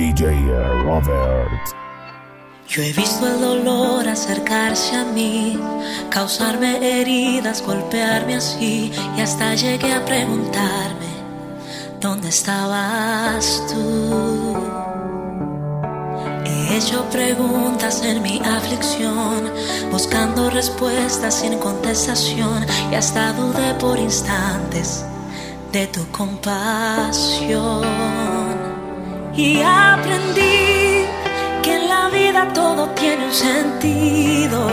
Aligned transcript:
DJ 0.00 0.24
Robert. 0.82 1.76
Yo 2.66 2.82
he 2.82 2.90
visto 2.94 3.26
el 3.26 3.38
dolor 3.38 4.08
acercarse 4.08 4.96
a 4.96 5.04
mí, 5.04 5.60
causarme 6.08 6.78
heridas, 7.00 7.60
golpearme 7.62 8.36
así, 8.36 8.90
y 9.14 9.20
hasta 9.20 9.54
llegué 9.54 9.92
a 9.92 10.02
preguntarme, 10.06 11.10
¿dónde 12.00 12.30
estabas 12.30 13.62
tú? 13.68 14.56
He 16.46 16.78
hecho 16.78 17.04
preguntas 17.10 18.02
en 18.02 18.22
mi 18.22 18.40
aflicción, 18.42 19.52
buscando 19.92 20.48
respuestas 20.48 21.34
sin 21.34 21.58
contestación, 21.58 22.64
y 22.90 22.94
hasta 22.94 23.34
dudé 23.34 23.74
por 23.74 23.98
instantes 23.98 25.04
de 25.72 25.86
tu 25.88 26.10
compasión. 26.10 27.80
Y 29.42 29.62
aprendí 29.62 31.06
que 31.62 31.76
en 31.76 31.88
la 31.88 32.10
vida 32.10 32.46
todo 32.52 32.90
tiene 32.90 33.24
un 33.24 33.32
sentido. 33.32 34.68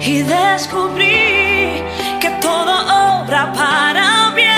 Y 0.00 0.22
descubrí 0.22 1.82
que 2.22 2.30
todo 2.40 2.72
obra 3.20 3.52
para 3.52 4.30
bien. 4.34 4.48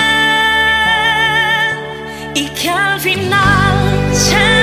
Y 2.33 2.47
que 2.51 2.69
al 2.69 2.97
final 3.01 3.75
será 4.13 4.60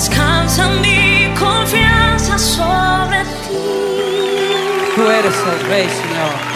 Descansa 0.00 0.66
mi 0.80 1.28
confianza 1.38 2.38
sobre 2.38 3.22
ti. 3.22 4.94
Tú 4.96 5.02
eres 5.02 5.34
el 5.52 5.68
rey, 5.68 5.86
Señor. 5.90 6.49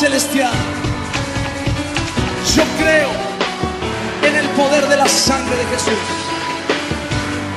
Celestial, 0.00 0.54
yo 2.56 2.62
creo 2.78 3.10
en 4.26 4.34
el 4.34 4.48
poder 4.56 4.88
de 4.88 4.96
la 4.96 5.06
sangre 5.06 5.54
de 5.54 5.66
Jesús, 5.66 6.00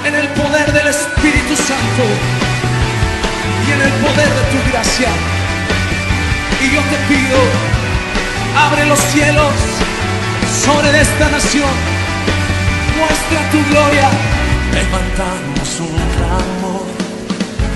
en 0.03 0.13
el 0.13 0.27
poder 0.27 0.73
del 0.73 0.87
Espíritu 0.87 1.55
Santo 1.55 2.03
y 3.65 3.71
en 3.71 3.81
el 3.83 3.93
poder 3.93 4.27
de 4.27 4.43
tu 4.51 4.71
gracia. 4.71 5.07
Y 6.59 6.75
yo 6.75 6.81
te 6.81 6.97
pido, 7.07 7.39
abre 8.57 8.87
los 8.87 8.99
cielos 8.99 9.53
sobre 10.65 10.99
esta 10.99 11.29
nación, 11.29 11.71
muestra 12.99 13.51
tu 13.51 13.63
gloria. 13.71 14.09
Levantamos 14.73 15.79
un 15.79 15.95
clamor 16.17 16.85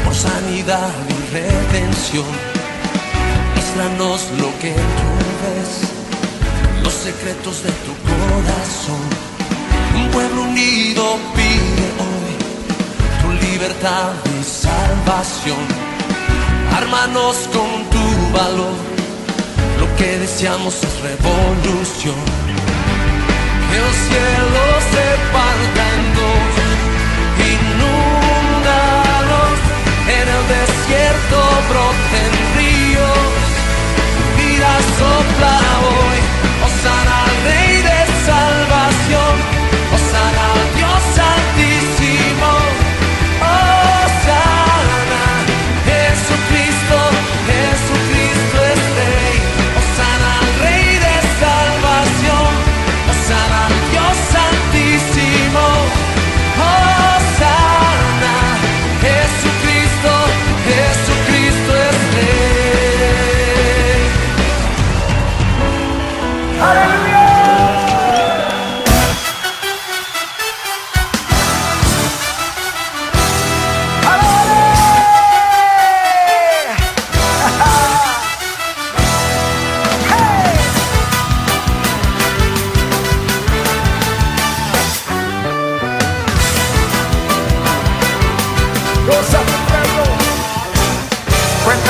por 0.04 0.14
sanidad 0.14 0.92
y 1.08 1.34
redención. 1.34 2.57
Muéstranos 3.78 4.32
lo 4.40 4.50
que 4.58 4.74
tú 4.74 5.10
ves, 5.44 6.82
los 6.82 6.94
secretos 6.94 7.62
de 7.62 7.70
tu 7.70 7.94
corazón. 8.10 9.04
Un 9.96 10.10
pueblo 10.10 10.42
unido 10.42 11.04
pide 11.36 11.86
hoy 12.02 12.34
tu 13.22 13.46
libertad 13.46 14.14
y 14.26 14.44
salvación. 14.44 15.64
Ármanos 16.76 17.36
con 17.54 17.88
tu 17.92 18.36
valor, 18.36 18.78
lo 19.80 19.96
que 19.96 20.18
deseamos 20.18 20.74
es 20.84 21.00
revolución. 21.02 22.16
Que 23.70 23.80
los 23.80 23.96
cielos 24.08 24.47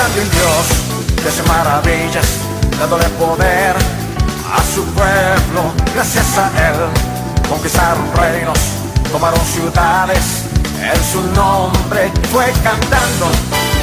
Hay 0.08 0.20
un 0.22 0.30
Dios 0.30 1.22
que 1.22 1.28
hace 1.28 1.44
maravillas, 1.44 2.26
dándole 2.80 3.10
poder 3.20 3.76
a 3.76 4.64
su 4.74 4.86
pueblo. 4.94 5.74
Gracias 5.94 6.38
a 6.38 6.48
Él 6.70 6.76
conquistaron 7.50 8.06
reinos, 8.16 8.58
tomaron 9.12 9.40
ciudades. 9.42 10.44
En 10.80 11.04
su 11.12 11.22
nombre 11.34 12.12
fue 12.32 12.46
cantando, 12.64 13.28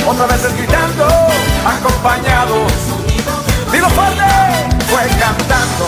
otra 0.06 0.26
vez 0.26 0.56
gritando, 0.56 1.06
acompañado. 1.66 2.66
Dilo 3.70 3.90
fuerte, 3.90 4.22
fue 4.88 5.02
cantando, 5.18 5.86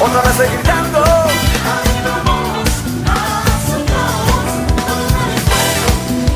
otra 0.00 0.22
vez 0.22 0.52
gritando. 0.52 1.04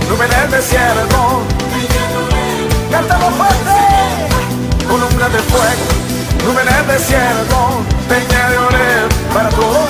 Nube 0.08 0.24
en 0.24 0.32
el 0.32 0.50
desierto, 0.50 1.42
de 5.30 5.38
fuego, 5.38 5.84
nube 6.44 6.60
en 6.60 6.68
el 6.68 6.86
desierto, 6.86 7.56
peña 8.08 8.50
de 8.50 8.58
orel 8.58 9.08
para 9.32 9.48
todos. 9.48 9.88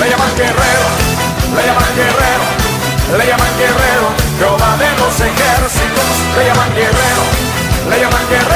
Le 0.00 0.08
llaman 0.08 0.34
guerrero, 0.34 0.86
le 1.54 1.62
llaman 1.66 1.92
guerrero, 1.94 2.44
le 3.18 3.26
llaman 3.26 3.52
guerrero, 3.58 4.06
Jehová 4.38 4.76
de 4.78 4.88
los 4.96 5.14
ejércitos, 5.20 6.10
le 6.38 6.44
llaman 6.46 6.70
guerrero, 6.74 7.22
le 7.90 8.00
llaman 8.00 8.24
guerrero, 8.30 8.51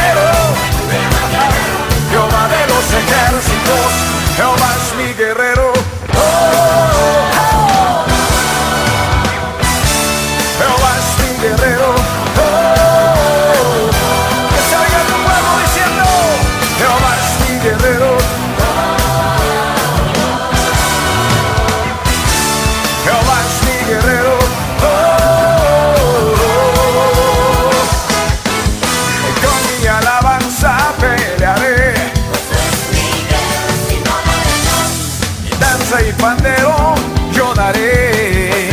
Danza 35.88 36.08
y 36.08 36.12
pandero 36.14 36.94
yo 37.32 37.54
daré. 37.54 38.70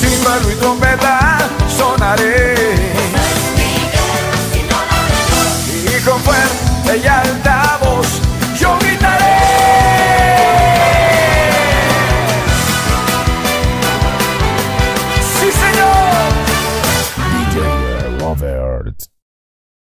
Címbalo 0.00 0.50
y 0.50 0.54
trompeta 0.54 1.38
sonaré. 1.68 2.54
Y 5.84 6.00
con 6.04 6.20
fuerte 6.22 7.02
y 7.04 7.06
alta 7.06 7.57